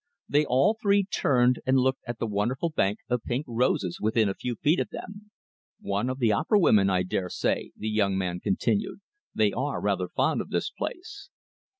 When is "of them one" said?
4.79-6.09